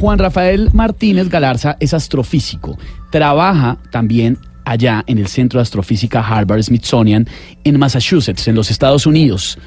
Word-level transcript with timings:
Juan 0.00 0.18
Rafael 0.18 0.70
Martínez 0.72 1.28
Galarza 1.28 1.76
es 1.78 1.92
astrofísico. 1.92 2.78
Trabaja 3.10 3.76
también 3.90 4.38
allá 4.64 5.04
en 5.06 5.18
el 5.18 5.26
Centro 5.26 5.58
de 5.58 5.62
Astrofísica 5.62 6.26
Harvard 6.26 6.62
Smithsonian 6.62 7.26
en 7.64 7.78
Massachusetts, 7.78 8.48
en 8.48 8.54
los 8.54 8.70
Estados 8.70 9.04
Unidos. 9.04 9.58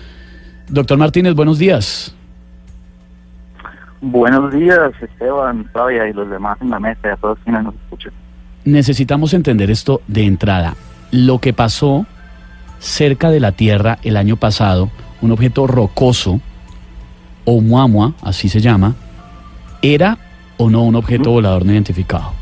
Doctor 0.68 0.98
Martínez, 0.98 1.36
buenos 1.36 1.60
días. 1.60 2.16
Buenos 4.02 4.52
días, 4.52 4.92
Esteban, 5.00 5.70
Flavia 5.72 6.10
y 6.10 6.14
los 6.14 6.28
demás 6.28 6.58
en 6.62 6.72
la 6.72 6.80
mesa 6.80 7.00
y 7.04 7.08
a 7.10 7.16
todos 7.18 7.38
quienes 7.44 7.66
nos 7.66 7.76
escuchan. 7.76 8.12
Necesitamos 8.66 9.36
entender 9.36 9.70
esto 9.70 10.02
de 10.08 10.26
entrada. 10.26 10.74
Lo 11.12 11.38
que 11.38 11.54
pasó 11.54 12.08
cerca 12.80 13.30
de 13.30 13.40
la 13.40 13.52
Tierra 13.52 14.00
el 14.02 14.18
año 14.18 14.38
pasado, 14.38 14.90
un 15.22 15.32
objeto 15.32 15.68
rocoso, 15.68 16.42
o 17.46 17.62
muamua, 17.62 18.16
así 18.24 18.50
se 18.50 18.62
llama, 18.62 18.96
¿era 19.84 20.18
o 20.64 20.70
no 20.70 20.84
un 20.84 20.96
objeto 20.96 21.32
volador 21.32 21.66
no 21.66 21.74
identificado? 21.74 22.34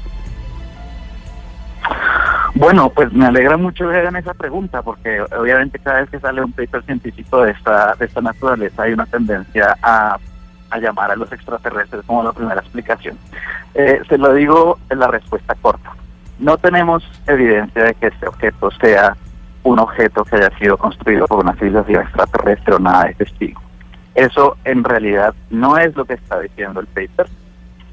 Bueno, 2.54 2.90
pues 2.90 3.12
me 3.12 3.26
alegra 3.26 3.58
mucho 3.58 3.90
que 3.90 3.98
hagan 3.98 4.16
esa 4.18 4.34
pregunta, 4.34 4.82
porque 4.82 5.22
obviamente 5.38 5.80
cada 5.80 6.02
vez 6.02 6.09
que 6.09 6.20
sale 6.20 6.44
un 6.44 6.52
paper 6.52 6.84
científico 6.84 7.42
de 7.44 7.52
esta, 7.52 7.95
de 7.95 8.05
esta 8.05 8.22
naturaleza 8.22 8.84
hay 8.84 8.94
una 8.94 9.05
tendencia 9.05 9.76
a, 9.81 10.18
a 10.70 10.78
llamar 10.78 11.12
a 11.12 11.16
los 11.16 11.31
extraterrestres 11.31 12.04
como 12.05 12.23
la 12.23 12.34
primera 12.34 12.62
explicación. 12.62 13.18
Eh, 13.73 14.02
se 14.08 14.18
lo 14.18 14.34
digo 14.34 14.78
en 14.90 15.00
la 15.00 15.08
respuesta 15.08 15.56
corta. 15.56 15.92
No 16.40 16.58
tenemos 16.58 17.03
evidencia 17.28 17.84
de 17.84 17.94
que 17.95 18.08
este 18.08 18.28
objeto 18.28 18.70
sea 18.80 19.16
un 19.64 19.80
objeto 19.80 20.23
que 20.26 20.36
haya 20.36 20.56
sido 20.58 20.78
construido 20.78 21.28
por 21.28 21.40
una 21.44 21.53
civilización 21.53 22.03
extraterrestre 22.03 22.76
o 22.76 22.80
nada 22.80 23.06
de 23.06 23.14
testigo. 23.16 23.62
Eso 24.14 24.58
en 24.66 24.84
realidad 24.84 25.34
no 25.50 25.78
es 25.78 25.95
lo 25.95 26.06
que 26.06 26.16
está 26.16 26.40
diciendo 26.40 26.80
el 26.80 26.88
paper 26.88 27.28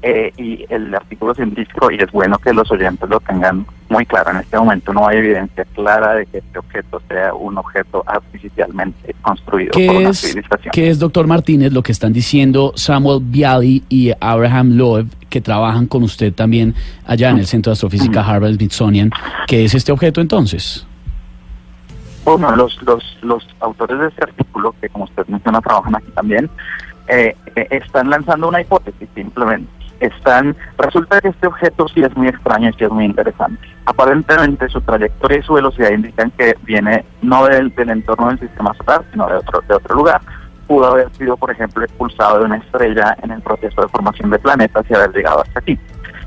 eh, 0.01 0.31
y 0.37 0.65
el 0.69 0.93
artículo 0.95 1.35
científico, 1.35 1.91
y 1.91 1.97
es 1.97 2.09
bueno 2.11 2.37
que 2.37 2.53
los 2.53 2.71
oyentes 2.71 3.09
lo 3.09 3.19
tengan 3.19 3.65
muy 3.89 4.05
claro. 4.05 4.31
En 4.31 4.37
este 4.37 4.57
momento 4.57 4.93
no 4.93 5.07
hay 5.07 5.17
evidencia 5.17 5.65
clara 5.75 6.15
de 6.15 6.25
que 6.25 6.37
este 6.37 6.59
objeto 6.59 7.01
sea 7.09 7.33
un 7.33 7.57
objeto 7.57 8.03
artificialmente 8.05 9.13
construido 9.21 9.71
por 9.71 9.95
una 9.95 10.09
es, 10.09 10.19
civilización. 10.19 10.71
¿Qué 10.71 10.89
es, 10.89 10.99
doctor 10.99 11.27
Martínez, 11.27 11.73
lo 11.73 11.83
que 11.83 11.91
están 11.91 12.13
diciendo 12.13 12.71
Samuel 12.75 13.19
Bialy 13.23 13.83
y 13.89 14.11
Abraham 14.19 14.77
Loeb, 14.77 15.07
que 15.29 15.41
trabajan 15.41 15.85
con 15.87 16.03
usted 16.03 16.33
también 16.33 16.75
allá 17.05 17.31
en 17.31 17.39
el 17.39 17.45
Centro 17.45 17.71
de 17.71 17.73
Astrofísica 17.73 18.25
Harvard 18.25 18.53
Smithsonian? 18.53 19.11
¿Qué 19.47 19.65
es 19.65 19.73
este 19.73 19.91
objeto 19.91 20.21
entonces? 20.21 20.85
Bueno, 22.23 22.55
los, 22.55 22.81
los, 22.83 23.03
los 23.21 23.47
autores 23.59 23.99
de 23.99 24.07
este 24.07 24.23
artículo, 24.23 24.73
que 24.79 24.87
como 24.89 25.05
usted 25.05 25.25
menciona 25.27 25.59
trabajan 25.61 25.95
aquí 25.95 26.11
también, 26.13 26.49
eh, 27.07 27.35
eh, 27.55 27.67
están 27.71 28.09
lanzando 28.09 28.47
una 28.47 28.61
hipótesis 28.61 29.09
simplemente. 29.15 29.78
Están, 29.99 30.55
resulta 30.77 31.19
que 31.19 31.29
este 31.29 31.47
objeto 31.47 31.87
sí 31.89 32.01
es 32.01 32.15
muy 32.15 32.27
extraño 32.27 32.69
y 32.69 32.73
sí 32.73 32.85
es 32.85 32.89
muy 32.89 33.05
interesante. 33.05 33.67
Aparentemente 33.85 34.69
su 34.69 34.79
trayectoria 34.81 35.39
y 35.39 35.43
su 35.43 35.53
velocidad 35.53 35.91
indican 35.91 36.31
que 36.31 36.55
viene 36.63 37.05
no 37.21 37.45
del, 37.45 37.73
del 37.75 37.89
entorno 37.89 38.27
del 38.27 38.39
sistema 38.39 38.73
solar, 38.75 39.03
sino 39.11 39.27
de 39.27 39.35
otro, 39.35 39.61
de 39.67 39.75
otro 39.75 39.95
lugar. 39.95 40.21
Pudo 40.67 40.87
haber 40.91 41.09
sido, 41.15 41.35
por 41.35 41.51
ejemplo, 41.51 41.83
expulsado 41.83 42.39
de 42.39 42.45
una 42.45 42.57
estrella 42.57 43.17
en 43.23 43.31
el 43.31 43.41
proceso 43.41 43.81
de 43.81 43.87
formación 43.89 44.29
de 44.29 44.39
planetas 44.39 44.85
y 44.89 44.93
haber 44.93 45.11
llegado 45.11 45.41
hasta 45.41 45.59
aquí. 45.59 45.77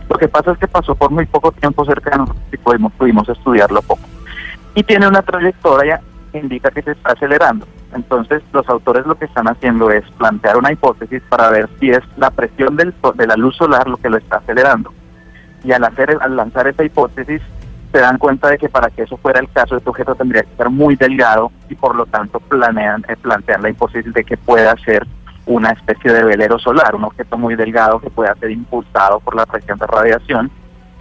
Lo 0.09 0.19
que 0.19 0.29
pasa 0.29 0.53
es 0.53 0.59
que 0.59 0.69
pasó 0.69 0.95
por 0.95 1.11
muy 1.11 1.27
poco 1.27 1.53
tiempo 1.53 1.85
cerca 1.85 2.11
de 2.11 2.19
nosotros 2.19 2.45
y 2.53 2.57
pudimos, 2.57 2.93
pudimos 2.93 3.29
estudiarlo 3.29 3.81
poco 3.83 4.03
y 4.75 4.83
tiene 4.83 5.09
una 5.09 5.23
trayectoria 5.23 6.01
que 6.31 6.39
indica 6.39 6.71
que 6.71 6.83
se 6.83 6.93
está 6.93 7.13
acelerando. 7.13 7.67
Entonces, 7.95 8.43
los 8.53 8.69
autores 8.69 9.07
lo 9.07 9.17
que 9.17 9.27
están 9.27 9.49
haciendo 9.49 9.91
es 9.91 10.05
plantear 10.13 10.57
una 10.57 10.73
hipótesis 10.73 11.23
para 11.29 11.51
ver 11.51 11.69
si 11.79 11.91
es 11.91 12.01
la 12.17 12.31
presión 12.31 12.77
del, 12.77 12.95
de 13.15 13.27
la 13.27 13.37
luz 13.37 13.57
solar 13.57 13.89
lo 13.89 13.97
que 13.97 14.11
lo 14.11 14.17
está 14.17 14.37
acelerando. 14.37 14.93
Y 15.65 15.73
al, 15.73 15.85
hacer, 15.85 16.17
al 16.21 16.37
lanzar 16.37 16.67
esa 16.67 16.85
hipótesis, 16.85 17.41
se 17.93 17.99
dan 17.99 18.19
cuenta 18.19 18.49
de 18.49 18.59
que 18.59 18.69
para 18.69 18.89
que 18.89 19.03
eso 19.03 19.17
fuera 19.19 19.41
el 19.41 19.51
caso, 19.51 19.77
este 19.77 19.91
objeto 19.91 20.15
tendría 20.15 20.43
que 20.43 20.57
ser 20.57 20.71
muy 20.71 20.97
delgado 20.97 21.53
y 21.69 21.75
por 21.75 21.95
lo 21.95 22.07
tanto 22.07 22.41
planean 22.41 23.05
eh, 23.09 23.17
plantear 23.17 23.61
la 23.61 23.69
hipótesis 23.69 24.13
de 24.13 24.25
que 24.25 24.39
pueda 24.39 24.75
ser 24.79 25.07
una 25.45 25.71
especie 25.71 26.13
de 26.13 26.25
velero 26.25 26.59
solar, 26.59 26.95
un 26.95 27.05
objeto 27.05 27.37
muy 27.37 27.55
delgado 27.55 28.01
que 28.01 28.09
pueda 28.09 28.35
ser 28.37 28.51
impulsado 28.51 29.21
por 29.21 29.35
la 29.35 29.45
presión 29.45 29.79
de 29.79 29.87
radiación 29.87 30.51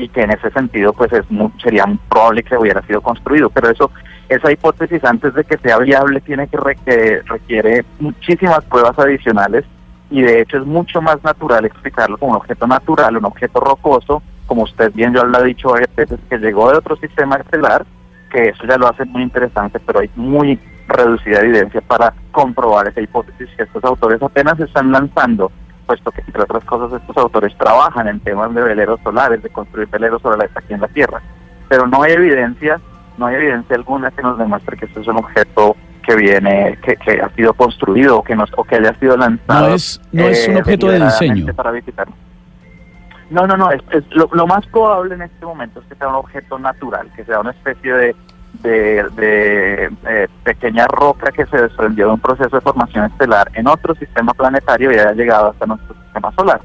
y 0.02 0.10
que 0.10 0.22
en 0.22 0.32
ese 0.32 0.50
sentido 0.52 0.94
pues 0.94 1.12
es 1.14 1.30
muy, 1.30 1.52
sería 1.62 1.86
probable 2.10 2.44
que 2.44 2.58
hubiera 2.58 2.82
sido 2.84 3.02
construido, 3.02 3.50
pero 3.50 3.70
eso 3.70 3.92
esa 4.30 4.52
hipótesis 4.52 5.04
antes 5.04 5.34
de 5.34 5.44
que 5.44 5.58
sea 5.58 5.78
viable 5.78 6.22
tiene 6.22 6.48
que, 6.48 6.58
re, 6.58 6.76
que 6.86 7.22
requiere 7.26 7.86
muchísimas 8.00 8.64
pruebas 8.66 8.98
adicionales 8.98 9.66
y 10.10 10.22
de 10.22 10.42
hecho 10.42 10.58
es 10.58 10.66
mucho 10.66 11.02
más 11.02 11.24
natural 11.24 11.66
explicarlo 11.66 12.18
como 12.18 12.32
un 12.32 12.38
objeto 12.38 12.66
natural, 12.66 13.18
un 13.18 13.26
objeto 13.26 13.60
rocoso, 13.60 14.24
como 14.46 14.64
usted 14.64 14.92
bien 14.94 15.14
yo 15.14 15.24
lo 15.24 15.38
ha 15.38 15.44
dicho 15.44 15.74
veces 15.96 16.20
que 16.30 16.38
llegó 16.38 16.72
de 16.72 16.78
otro 16.78 16.96
sistema 16.98 17.36
estelar, 17.36 17.86
que 18.32 18.50
eso 18.50 18.64
ya 18.68 18.78
lo 18.78 18.88
hace 18.88 19.06
muy 19.06 19.22
interesante, 19.22 19.80
pero 19.80 20.00
hay 20.00 20.10
muy 20.16 20.60
reducida 20.88 21.42
evidencia 21.42 21.82
para 21.82 22.14
comprobar 22.32 22.88
esa 22.88 23.02
hipótesis 23.02 23.50
que 23.56 23.64
estos 23.64 23.84
autores 23.84 24.22
apenas 24.22 24.60
están 24.60 24.92
lanzando 24.92 25.52
puesto 25.92 26.12
que 26.12 26.22
entre 26.22 26.44
otras 26.44 26.64
cosas 26.64 27.02
estos 27.02 27.18
autores 27.18 27.54
trabajan 27.58 28.08
en 28.08 28.22
temas 28.22 28.54
de 28.56 28.62
veleros 28.62 28.98
solares, 29.04 29.44
de 29.44 29.50
construir 29.50 29.90
veleros 29.90 30.22
solares 30.22 30.50
aquí 30.56 30.74
en 30.74 30.80
la 30.80 30.88
Tierra, 30.88 31.22
pero 31.68 31.86
no 31.86 32.02
hay 32.02 32.14
evidencia, 32.14 32.80
no 33.18 33.26
hay 33.26 33.36
evidencia 33.36 33.76
alguna 33.76 34.10
que 34.10 34.22
nos 34.22 34.38
demuestre 34.38 34.78
que 34.78 34.86
esto 34.86 35.02
es 35.02 35.08
un 35.08 35.18
objeto 35.18 35.76
que 36.08 36.16
viene, 36.16 36.80
que, 36.82 36.96
que 36.96 37.22
ha 37.22 37.30
sido 37.36 37.54
construido 37.54 38.20
o 38.20 38.24
que 38.24 38.36
nos, 38.38 38.50
o 38.56 38.64
que 38.64 38.76
haya 38.76 38.98
sido 39.00 39.18
lanzado. 39.18 39.68
No 39.68 39.76
es, 39.76 40.02
no 40.14 40.24
es 40.24 40.48
un 40.48 40.56
eh, 40.56 40.60
objeto 40.62 40.88
de 40.88 41.00
diseño. 41.02 41.54
Para 41.54 41.72
visitarlo. 41.72 42.16
No, 43.30 43.46
no, 43.46 43.58
no, 43.58 43.70
es, 43.72 43.82
es 43.92 44.04
lo, 44.12 44.30
lo, 44.32 44.48
más 44.48 44.66
probable 44.68 45.16
en 45.16 45.24
este 45.24 45.46
momento 45.46 45.82
es 45.82 45.86
que 45.88 45.96
sea 45.96 46.08
un 46.08 46.16
objeto 46.16 46.58
natural, 46.58 47.12
que 47.18 47.26
sea 47.26 47.42
una 47.42 47.52
especie 47.52 47.94
de, 47.94 48.16
de, 48.54 49.04
de 49.16 49.92
eh, 50.08 50.28
pequeña 50.44 50.86
roca 50.88 51.32
que 51.32 51.46
se 51.46 51.58
desprendió 51.58 52.08
de 52.08 52.14
un 52.14 52.20
proceso 52.20 52.56
de 52.56 52.62
formación 52.62 53.06
estelar 53.06 53.50
en 53.54 53.68
otro 53.68 53.96
sistema 53.96 54.34
planetario 54.34 54.92
y 54.92 54.96
haya 54.96 55.14
llegado 55.14 55.52
hasta 55.52 55.66
nuestro 55.66 55.96
sistema 56.04 56.32
solar. 56.34 56.62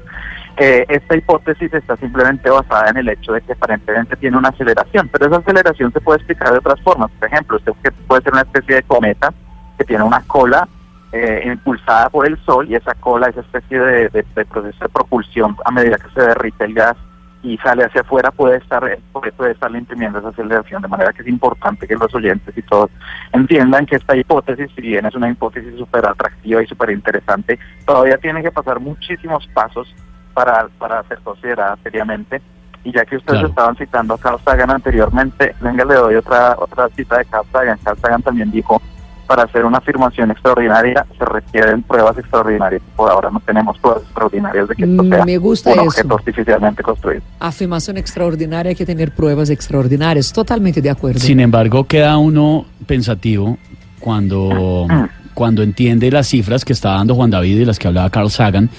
Eh, 0.57 0.85
esta 0.89 1.15
hipótesis 1.15 1.71
está 1.71 1.95
simplemente 1.97 2.49
basada 2.49 2.89
en 2.89 2.97
el 2.97 3.09
hecho 3.09 3.31
de 3.31 3.41
que 3.41 3.53
aparentemente 3.53 4.15
tiene 4.15 4.37
una 4.37 4.49
aceleración, 4.49 5.07
pero 5.09 5.27
esa 5.27 5.37
aceleración 5.37 5.91
se 5.93 6.01
puede 6.01 6.17
explicar 6.17 6.51
de 6.51 6.57
otras 6.57 6.81
formas. 6.81 7.11
Por 7.19 7.27
ejemplo, 7.27 7.57
este 7.57 7.91
puede 8.07 8.23
ser 8.23 8.33
una 8.33 8.41
especie 8.41 8.75
de 8.75 8.83
cometa 8.83 9.33
que 9.77 9.85
tiene 9.85 10.03
una 10.03 10.21
cola 10.21 10.67
eh, 11.11 11.43
impulsada 11.45 12.09
por 12.09 12.25
el 12.27 12.37
Sol 12.43 12.67
y 12.69 12.75
esa 12.75 12.95
cola, 12.95 13.27
esa 13.27 13.41
especie 13.41 13.79
de, 13.79 14.09
de, 14.09 14.25
de 14.35 14.45
proceso 14.45 14.83
de 14.83 14.89
propulsión 14.89 15.55
a 15.63 15.71
medida 15.71 15.97
que 15.97 16.09
se 16.13 16.21
derrite 16.21 16.65
el 16.65 16.73
gas 16.73 16.97
y 17.43 17.57
sale 17.59 17.83
hacia 17.85 18.01
afuera 18.01 18.31
puede 18.31 18.57
estar 18.57 18.83
puede 19.11 19.51
estar 19.51 19.71
imprimiendo 19.75 20.19
esa 20.19 20.29
aceleración 20.29 20.81
de 20.81 20.87
manera 20.87 21.13
que 21.13 21.21
es 21.21 21.27
importante 21.27 21.87
que 21.87 21.95
los 21.95 22.13
oyentes 22.15 22.57
y 22.57 22.61
todos 22.63 22.89
entiendan 23.31 23.85
que 23.85 23.95
esta 23.97 24.15
hipótesis 24.15 24.69
si 24.75 24.81
bien 24.81 25.05
es 25.05 25.13
una 25.15 25.29
hipótesis 25.29 25.75
súper 25.77 26.05
atractiva 26.07 26.63
y 26.63 26.67
súper 26.67 26.89
interesante 26.89 27.59
todavía 27.85 28.17
tiene 28.17 28.41
que 28.41 28.51
pasar 28.51 28.79
muchísimos 28.79 29.47
pasos 29.53 29.93
para, 30.33 30.67
para 30.79 31.03
ser 31.03 31.19
considerada 31.19 31.77
seriamente 31.83 32.41
y 32.83 32.91
ya 32.91 33.05
que 33.05 33.17
ustedes 33.17 33.39
Claro. 33.39 33.49
estaban 33.49 33.75
citando 33.75 34.13
a 34.15 34.17
Carl 34.19 34.39
Sagan 34.43 34.71
anteriormente 34.71 35.55
venga 35.61 35.85
le 35.85 35.93
doy 35.95 36.15
otra 36.15 36.55
otra 36.57 36.89
cita 36.89 37.19
de 37.19 37.25
Carl 37.25 37.45
Sagan 37.51 37.77
Carl 37.83 37.97
Sagan 37.99 38.23
también 38.23 38.49
dijo 38.51 38.81
para 39.27 39.43
hacer 39.43 39.65
una 39.65 39.77
afirmación 39.79 40.31
extraordinaria 40.31 41.05
se 41.17 41.25
requieren 41.25 41.83
pruebas 41.83 42.17
extraordinarias. 42.17 42.81
Por 42.95 43.11
ahora 43.11 43.29
no 43.29 43.39
tenemos 43.41 43.77
pruebas 43.77 44.03
extraordinarias 44.03 44.67
de 44.69 44.75
que 44.75 44.83
esto 44.85 45.03
sea 45.03 45.25
Me 45.25 45.37
gusta 45.37 45.71
un 45.73 45.79
eso. 45.79 45.87
objeto 45.87 46.15
artificialmente 46.15 46.81
construido. 46.81 47.21
Afirmación 47.39 47.97
extraordinaria, 47.97 48.69
hay 48.69 48.75
que 48.75 48.85
tener 48.85 49.11
pruebas 49.13 49.49
extraordinarias. 49.49 50.31
Totalmente 50.31 50.81
de 50.81 50.89
acuerdo. 50.89 51.19
Sin 51.19 51.39
embargo, 51.41 51.83
queda 51.83 52.17
uno 52.17 52.65
pensativo 52.85 53.57
cuando, 53.99 54.87
cuando 55.33 55.61
entiende 55.61 56.09
las 56.09 56.27
cifras 56.27 56.63
que 56.65 56.73
está 56.73 56.91
dando 56.91 57.13
Juan 57.15 57.29
David 57.29 57.59
y 57.59 57.65
las 57.65 57.77
que 57.77 57.87
hablaba 57.87 58.09
Carl 58.09 58.31
Sagan 58.31 58.69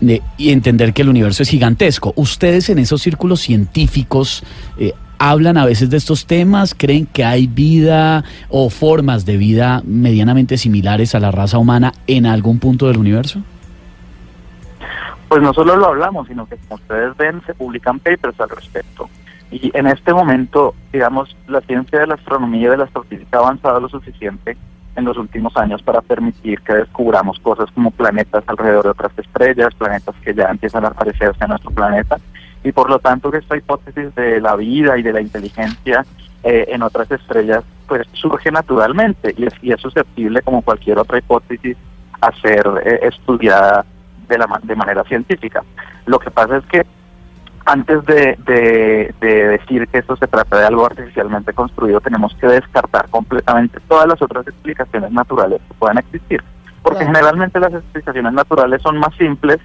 de- 0.00 0.22
y 0.36 0.50
entender 0.50 0.92
que 0.94 1.02
el 1.02 1.08
universo 1.10 1.42
es 1.42 1.48
gigantesco. 1.50 2.12
¿Ustedes 2.16 2.68
en 2.70 2.78
esos 2.78 3.02
círculos 3.02 3.40
científicos 3.40 4.42
eh, 4.78 4.94
hablan 5.22 5.56
a 5.56 5.64
veces 5.64 5.88
de 5.88 5.96
estos 5.96 6.26
temas? 6.26 6.74
¿Creen 6.74 7.06
que 7.06 7.24
hay 7.24 7.46
vida 7.46 8.24
o 8.48 8.70
formas 8.70 9.24
de 9.24 9.36
vida 9.36 9.80
medianamente 9.84 10.58
similares 10.58 11.14
a 11.14 11.20
la 11.20 11.30
raza 11.30 11.58
humana 11.58 11.92
en 12.08 12.26
algún 12.26 12.58
punto 12.58 12.88
del 12.88 12.96
universo? 12.96 13.40
Pues 15.28 15.40
no 15.40 15.54
solo 15.54 15.76
lo 15.76 15.86
hablamos, 15.86 16.26
sino 16.26 16.44
que 16.46 16.56
como 16.56 16.74
ustedes 16.74 17.16
ven, 17.16 17.40
se 17.46 17.54
publican 17.54 18.00
papers 18.00 18.38
al 18.40 18.50
respecto. 18.50 19.08
Y 19.52 19.70
en 19.74 19.86
este 19.86 20.12
momento, 20.12 20.74
digamos, 20.92 21.36
la 21.46 21.60
ciencia 21.60 22.00
de 22.00 22.08
la 22.08 22.14
astronomía 22.14 22.66
y 22.66 22.70
de 22.70 22.76
la 22.78 22.84
astrofísica 22.84 23.38
ha 23.38 23.40
avanzado 23.42 23.78
lo 23.78 23.88
suficiente 23.88 24.56
en 24.96 25.04
los 25.04 25.16
últimos 25.16 25.56
años 25.56 25.82
para 25.82 26.00
permitir 26.00 26.60
que 26.62 26.74
descubramos 26.74 27.38
cosas 27.38 27.70
como 27.72 27.92
planetas 27.92 28.42
alrededor 28.46 28.84
de 28.84 28.90
otras 28.90 29.12
estrellas, 29.16 29.72
planetas 29.78 30.16
que 30.24 30.34
ya 30.34 30.48
empiezan 30.50 30.84
a 30.84 30.88
aparecerse 30.88 31.44
en 31.44 31.50
nuestro 31.50 31.70
planeta, 31.70 32.18
y 32.64 32.72
por 32.72 32.88
lo 32.90 32.98
tanto 32.98 33.30
que 33.30 33.38
esta 33.38 33.56
hipótesis 33.56 34.14
de 34.14 34.40
la 34.40 34.56
vida 34.56 34.98
y 34.98 35.02
de 35.02 35.12
la 35.12 35.20
inteligencia 35.20 36.04
eh, 36.42 36.66
en 36.68 36.82
otras 36.82 37.10
estrellas 37.10 37.64
pues 37.86 38.06
surge 38.12 38.50
naturalmente 38.50 39.34
y 39.36 39.44
es, 39.44 39.54
y 39.62 39.72
es 39.72 39.80
susceptible 39.80 40.42
como 40.42 40.62
cualquier 40.62 40.98
otra 40.98 41.18
hipótesis 41.18 41.76
a 42.20 42.32
ser 42.40 42.66
eh, 42.84 43.00
estudiada 43.02 43.84
de, 44.28 44.38
la, 44.38 44.60
de 44.62 44.76
manera 44.76 45.04
científica. 45.04 45.62
Lo 46.06 46.18
que 46.18 46.30
pasa 46.30 46.58
es 46.58 46.64
que 46.66 46.86
antes 47.64 48.04
de, 48.06 48.36
de, 49.20 49.48
decir 49.48 49.86
que 49.88 49.98
esto 49.98 50.16
se 50.16 50.26
trata 50.26 50.58
de 50.58 50.66
algo 50.66 50.84
artificialmente 50.84 51.52
construido, 51.52 52.00
tenemos 52.00 52.34
que 52.40 52.48
descartar 52.48 53.08
completamente 53.08 53.78
todas 53.88 54.08
las 54.08 54.20
otras 54.20 54.46
explicaciones 54.48 55.12
naturales 55.12 55.60
que 55.68 55.74
puedan 55.74 55.98
existir. 55.98 56.42
Porque 56.82 57.04
generalmente 57.04 57.60
las 57.60 57.72
explicaciones 57.72 58.32
naturales 58.32 58.82
son 58.82 58.98
más 58.98 59.14
simples 59.16 59.58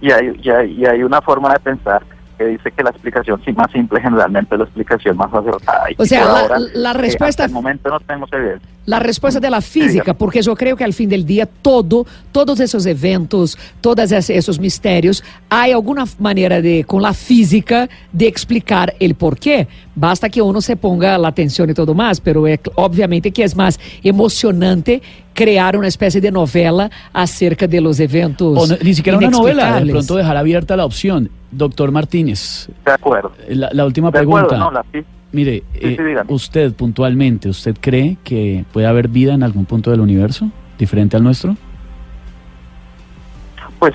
y 0.00 0.10
hay, 0.10 0.40
y 0.42 0.48
hay, 0.48 0.72
y 0.72 0.86
hay 0.86 1.02
una 1.02 1.20
forma 1.20 1.52
de 1.52 1.60
pensar 1.60 2.02
dice 2.46 2.70
que 2.70 2.82
la 2.82 2.90
explicación 2.90 3.40
sí 3.44 3.52
más 3.52 3.70
simple 3.70 4.00
generalmente 4.00 4.54
es 4.54 4.58
la 4.58 4.64
explicación 4.64 5.16
más 5.16 5.32
acertada. 5.32 5.84
o 5.96 6.04
sea, 6.04 6.58
la, 6.74 6.90
eh, 6.90 6.94
respuesta... 6.94 7.44
hasta 7.44 7.44
el 7.44 7.52
momento 7.52 7.88
no 7.88 8.00
tenemos 8.00 8.32
evidencia. 8.32 8.68
La 8.84 8.98
respuesta 8.98 9.38
de 9.38 9.48
la 9.48 9.60
física, 9.60 10.12
porque 10.12 10.42
yo 10.42 10.56
creo 10.56 10.76
que 10.76 10.82
al 10.82 10.92
fin 10.92 11.08
del 11.08 11.24
día 11.24 11.46
todo, 11.46 12.04
todos 12.32 12.58
esos 12.58 12.84
eventos, 12.86 13.56
todos 13.80 14.10
esos 14.10 14.58
misterios, 14.58 15.22
hay 15.48 15.70
alguna 15.70 16.04
manera 16.18 16.60
de, 16.60 16.82
con 16.84 17.00
la 17.00 17.14
física, 17.14 17.88
de 18.10 18.26
explicar 18.26 18.92
el 18.98 19.14
por 19.14 19.38
qué. 19.38 19.68
Basta 19.94 20.28
que 20.28 20.42
uno 20.42 20.60
se 20.60 20.74
ponga 20.74 21.16
la 21.16 21.28
atención 21.28 21.70
y 21.70 21.74
todo 21.74 21.94
más, 21.94 22.20
pero 22.20 22.48
é, 22.48 22.58
obviamente 22.74 23.30
que 23.30 23.44
es 23.44 23.54
más 23.54 23.78
emocionante 24.02 25.00
crear 25.34 25.76
una 25.76 25.88
especie 25.88 26.20
de 26.20 26.30
novela 26.30 26.90
acerca 27.12 27.66
de 27.66 27.80
los 27.80 28.00
eventos. 28.00 28.70
O 28.70 28.84
ni 28.84 28.94
siquiera 28.94 29.18
una 29.18 29.30
novela, 29.30 29.80
de 29.80 29.90
pronto 29.90 30.16
dejar 30.16 30.36
abierta 30.36 30.76
la 30.76 30.84
opción. 30.84 31.30
Doctor 31.50 31.90
Martínez. 31.90 32.68
De 32.84 32.92
acuerdo. 32.92 33.32
La, 33.48 33.84
última 33.84 34.10
pregunta. 34.10 34.84
Mire, 35.32 35.62
eh, 35.74 36.22
usted 36.28 36.74
puntualmente, 36.74 37.48
¿usted 37.48 37.76
cree 37.80 38.18
que 38.22 38.64
puede 38.72 38.86
haber 38.86 39.08
vida 39.08 39.32
en 39.32 39.42
algún 39.42 39.64
punto 39.64 39.90
del 39.90 40.00
universo 40.00 40.50
diferente 40.78 41.16
al 41.16 41.24
nuestro? 41.24 41.56
Pues 43.78 43.94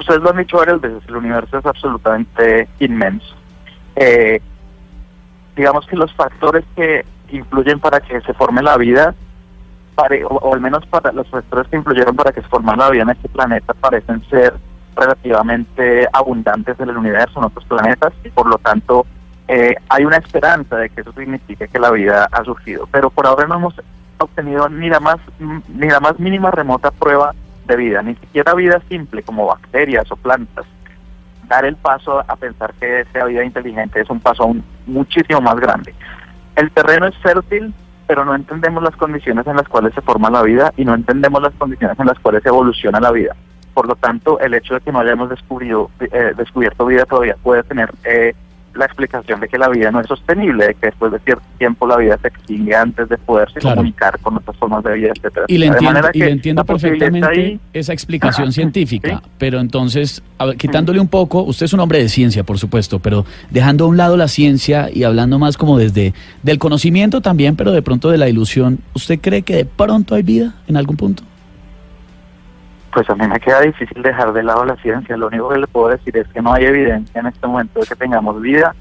ustedes 0.00 0.20
lo 0.20 0.30
han 0.30 0.38
dicho 0.38 0.56
varias 0.56 0.80
veces, 0.80 1.02
el 1.08 1.16
universo 1.16 1.58
es 1.58 1.66
absolutamente 1.66 2.68
inmenso. 2.80 3.34
Eh, 3.94 4.40
digamos 5.54 5.86
que 5.86 5.96
los 5.96 6.12
factores 6.14 6.64
que 6.74 7.04
influyen 7.30 7.78
para 7.78 8.00
que 8.00 8.20
se 8.20 8.34
forme 8.34 8.62
la 8.62 8.76
vida 8.76 9.14
o, 9.96 10.54
al 10.54 10.60
menos 10.60 10.84
para 10.86 11.12
los 11.12 11.28
factores 11.28 11.68
que 11.68 11.76
influyeron 11.76 12.16
para 12.16 12.32
que 12.32 12.42
se 12.42 12.48
formara 12.48 12.84
la 12.84 12.90
vida 12.90 13.02
en 13.02 13.10
este 13.10 13.28
planeta 13.28 13.74
parecen 13.74 14.22
ser 14.28 14.54
relativamente 14.96 16.06
abundantes 16.12 16.78
en 16.80 16.88
el 16.88 16.96
universo, 16.96 17.38
en 17.38 17.46
otros 17.46 17.64
planetas, 17.64 18.12
y 18.24 18.30
por 18.30 18.46
lo 18.46 18.58
tanto 18.58 19.06
eh, 19.48 19.74
hay 19.88 20.04
una 20.04 20.16
esperanza 20.16 20.76
de 20.76 20.90
que 20.90 21.00
eso 21.00 21.12
signifique 21.12 21.68
que 21.68 21.78
la 21.78 21.90
vida 21.90 22.28
ha 22.30 22.44
surgido. 22.44 22.88
Pero 22.90 23.10
por 23.10 23.26
ahora 23.26 23.46
no 23.46 23.56
hemos 23.56 23.74
obtenido 24.18 24.68
ni 24.68 24.88
la 24.88 25.00
más, 25.00 25.18
ni 25.68 25.88
la 25.88 26.00
más 26.00 26.18
mínima 26.18 26.50
remota 26.50 26.90
prueba 26.90 27.34
de 27.66 27.76
vida, 27.76 28.02
ni 28.02 28.14
siquiera 28.16 28.54
vida 28.54 28.80
simple 28.88 29.22
como 29.22 29.46
bacterias 29.46 30.10
o 30.10 30.16
plantas. 30.16 30.66
Dar 31.48 31.64
el 31.64 31.76
paso 31.76 32.20
a 32.26 32.36
pensar 32.36 32.72
que 32.74 33.04
sea 33.12 33.26
vida 33.26 33.44
inteligente 33.44 34.00
es 34.00 34.10
un 34.10 34.20
paso 34.20 34.44
aún 34.44 34.64
muchísimo 34.86 35.40
más 35.40 35.56
grande. 35.56 35.94
El 36.56 36.70
terreno 36.70 37.06
es 37.06 37.16
fértil, 37.18 37.74
pero 38.06 38.24
no 38.24 38.34
entendemos 38.34 38.82
las 38.82 38.96
condiciones 38.96 39.46
en 39.46 39.56
las 39.56 39.68
cuales 39.68 39.94
se 39.94 40.00
forma 40.00 40.30
la 40.30 40.42
vida 40.42 40.72
y 40.76 40.84
no 40.84 40.94
entendemos 40.94 41.42
las 41.42 41.54
condiciones 41.54 41.98
en 41.98 42.06
las 42.06 42.18
cuales 42.18 42.44
evoluciona 42.44 43.00
la 43.00 43.10
vida. 43.10 43.34
Por 43.74 43.88
lo 43.88 43.96
tanto, 43.96 44.38
el 44.40 44.54
hecho 44.54 44.74
de 44.74 44.80
que 44.80 44.92
no 44.92 45.00
hayamos 45.00 45.30
descubierto, 45.30 45.90
eh, 46.00 46.32
descubierto 46.36 46.86
vida 46.86 47.04
todavía 47.06 47.36
puede 47.42 47.62
tener 47.62 47.90
eh, 48.04 48.34
la 48.74 48.86
explicación 48.86 49.40
de 49.40 49.48
que 49.48 49.58
la 49.58 49.68
vida 49.68 49.90
no 49.90 50.00
es 50.00 50.06
sostenible, 50.06 50.68
de 50.68 50.74
que 50.74 50.86
después 50.86 51.12
de 51.12 51.18
cierto 51.20 51.44
tiempo 51.58 51.86
la 51.86 51.96
vida 51.96 52.18
se 52.20 52.28
extingue 52.28 52.74
antes 52.74 53.08
de 53.08 53.18
poderse 53.18 53.60
comunicar 53.60 54.18
con 54.20 54.36
otras 54.36 54.56
formas 54.56 54.82
de 54.84 54.94
vida, 54.94 55.12
etcétera. 55.14 55.46
Y 55.48 55.58
le 55.58 55.66
entiendo, 55.66 56.00
y 56.12 56.22
entiendo 56.22 56.64
perfectamente 56.64 57.60
esa 57.72 57.92
explicación 57.92 58.52
científica, 58.52 59.22
pero 59.38 59.60
entonces, 59.60 60.22
quitándole 60.58 61.00
un 61.00 61.08
poco, 61.08 61.42
usted 61.42 61.66
es 61.66 61.72
un 61.72 61.80
hombre 61.80 61.98
de 61.98 62.08
ciencia, 62.08 62.44
por 62.44 62.58
supuesto, 62.58 62.98
pero 62.98 63.24
dejando 63.50 63.84
a 63.84 63.88
un 63.88 63.96
lado 63.96 64.16
la 64.16 64.28
ciencia 64.28 64.88
y 64.92 65.04
hablando 65.04 65.38
más 65.38 65.56
como 65.56 65.78
desde 65.78 66.14
del 66.42 66.58
conocimiento 66.58 67.20
también, 67.20 67.56
pero 67.56 67.72
de 67.72 67.82
pronto 67.82 68.10
de 68.10 68.18
la 68.18 68.28
ilusión, 68.28 68.80
¿usted 68.94 69.20
cree 69.20 69.42
que 69.42 69.56
de 69.56 69.64
pronto 69.64 70.14
hay 70.14 70.22
vida 70.22 70.54
en 70.68 70.76
algún 70.76 70.96
punto? 70.96 71.22
Pues 72.92 73.08
a 73.08 73.14
mí 73.14 73.26
me 73.26 73.40
queda 73.40 73.60
difícil 73.62 74.02
dejar 74.02 74.32
de 74.32 74.42
lado 74.42 74.64
la 74.64 74.76
ciencia. 74.76 75.16
Lo 75.16 75.28
único 75.28 75.48
que 75.48 75.58
le 75.58 75.66
puedo 75.66 75.88
decir 75.88 76.16
es 76.16 76.28
que 76.28 76.42
no 76.42 76.52
hay 76.52 76.66
evidencia 76.66 77.20
en 77.20 77.26
este 77.26 77.46
momento 77.46 77.80
de 77.80 77.86
que 77.86 77.96
tengamos 77.96 78.40
vida. 78.40 78.74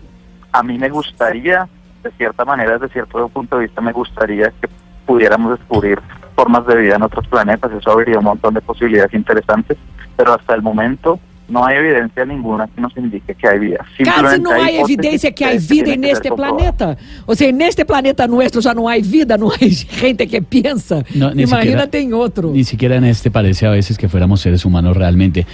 A 0.51 0.63
mí 0.63 0.77
me 0.77 0.89
gustaría, 0.89 1.67
de 2.03 2.11
cierta 2.11 2.43
manera, 2.43 2.77
desde 2.77 2.91
cierto 2.93 3.29
punto 3.29 3.57
de 3.57 3.65
vista, 3.65 3.79
me 3.79 3.93
gustaría 3.93 4.51
que 4.59 4.67
pudiéramos 5.05 5.57
descubrir 5.57 6.01
formas 6.35 6.65
de 6.67 6.75
vida 6.75 6.95
en 6.95 7.03
otros 7.03 7.25
planetas. 7.27 7.71
Eso 7.71 7.91
abriría 7.91 8.19
un 8.19 8.25
montón 8.25 8.53
de 8.53 8.61
posibilidades 8.61 9.13
interesantes. 9.13 9.77
Pero 10.17 10.33
hasta 10.33 10.53
el 10.55 10.61
momento 10.61 11.19
no 11.51 11.65
hay 11.65 11.77
evidencia 11.77 12.23
ninguna 12.23 12.65
que 12.67 12.79
nos 12.79 12.95
indique 12.95 13.35
que 13.35 13.47
hay 13.47 13.59
vida. 13.59 13.85
Casi 14.03 14.41
no 14.41 14.51
hay, 14.51 14.77
evidencia 14.77 15.31
que 15.33 15.43
hay 15.43 15.59
vida 15.59 15.93
en 15.93 16.05
este 16.05 16.31
planeta. 16.31 16.97
O 17.25 17.35
sea, 17.35 17.49
en 17.49 17.61
este 17.61 17.85
planeta 17.85 18.25
nuestro 18.25 18.61
ya 18.61 18.73
no 18.73 18.87
hay 18.87 19.01
vida, 19.01 19.37
no 19.37 19.51
hay 19.59 19.71
gente 19.75 20.27
que 20.27 20.41
piensa. 20.41 21.03
Imagínate 21.13 21.99
en 21.99 22.13
otro. 22.13 22.51
Ni 22.51 22.63
siquiera 22.63 22.95
en 22.95 23.03
este 23.03 23.29
parece 23.29 23.67
a 23.67 23.71
veces 23.71 23.97
que 23.97 24.07
fuéramos 24.07 24.39
seres 24.39 24.63
humanos 24.63 24.95
realmente. 24.95 25.45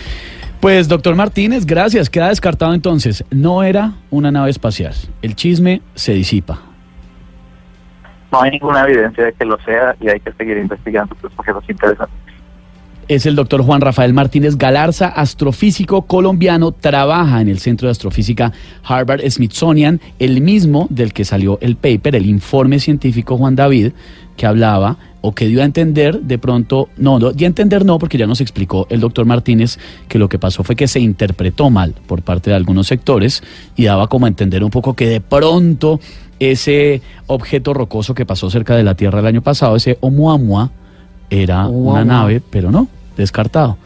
Pues, 0.60 0.88
doctor 0.88 1.16
Martínez, 1.16 1.66
gracias. 1.66 2.10
Queda 2.12 2.30
descartado 2.30 2.76
entonces. 2.76 3.24
No 3.32 3.64
era 3.64 3.94
una 4.12 4.32
nave 4.32 4.52
espacial. 4.52 4.94
El 5.24 5.36
chisme 5.36 5.82
se 5.96 6.14
disipa. 6.14 6.62
No 8.32 8.42
hay 8.42 8.52
ninguna 8.52 8.84
evidencia 8.84 9.26
de 9.26 9.34
que 9.34 9.46
lo 9.46 9.58
sea 9.64 9.96
y 10.00 10.10
hay 10.10 10.20
que 10.20 10.32
seguir 10.34 10.58
investigando 10.58 11.16
pues, 11.16 11.34
porque 11.36 11.52
es 11.52 11.70
interesante 11.70 12.14
es 13.08 13.26
el 13.26 13.36
doctor 13.36 13.62
Juan 13.62 13.82
Rafael 13.82 14.14
Martínez 14.14 14.58
Galarza, 14.58 15.08
astrofísico 15.08 16.04
colombiano, 16.04 16.72
trabaja 16.74 17.42
en 17.42 17.48
el 17.48 17.60
Centro 17.60 17.88
de 17.88 17.92
Astrofísica 17.92 18.52
Harvard 18.84 19.22
Smithsonian, 19.30 20.02
el 20.20 20.42
mismo 20.42 20.88
del 20.90 21.14
que 21.14 21.24
salió 21.24 21.58
el 21.62 21.78
paper, 21.78 22.16
el 22.16 22.26
informe 22.26 22.80
científico 22.80 23.38
Juan 23.38 23.56
David, 23.56 23.94
que 24.36 24.46
hablaba 24.46 24.98
o 25.22 25.34
que 25.34 25.48
dio 25.48 25.62
a 25.62 25.66
entender 25.66 26.22
de 26.22 26.38
pronto, 26.38 26.90
no, 26.98 27.20
dio 27.32 27.46
a 27.46 27.48
entender 27.48 27.86
no, 27.86 27.98
porque 27.98 28.18
ya 28.18 28.28
nos 28.28 28.42
explicó 28.42 28.88
el 28.90 29.00
doctor 29.00 29.26
Martínez 29.26 29.80
que 30.08 30.20
lo 30.20 30.30
que 30.30 30.38
pasó 30.38 30.64
fue 30.64 30.76
que 30.76 30.88
se 30.88 31.00
interpretó 31.00 31.70
mal 31.70 31.96
por 32.08 32.22
parte 32.22 32.50
de 32.50 32.56
algunos 32.56 32.88
sectores 32.88 33.42
y 33.76 33.86
daba 33.86 34.08
como 34.08 34.26
a 34.26 34.30
entender 34.30 34.64
un 34.64 34.70
poco 34.70 34.94
que 34.94 35.08
de 35.08 35.22
pronto 35.22 36.00
ese 36.40 37.02
objeto 37.26 37.74
rocoso 37.74 38.14
que 38.14 38.26
pasó 38.26 38.50
cerca 38.50 38.76
de 38.76 38.84
la 38.84 38.96
Tierra 38.96 39.22
el 39.22 39.26
año 39.26 39.42
pasado, 39.42 39.76
ese 39.76 39.98
Oumuamua, 40.02 40.72
era 41.30 41.68
una 41.68 42.06
nave, 42.06 42.42
pero 42.50 42.72
no, 42.72 42.88
descartado. 43.22 43.78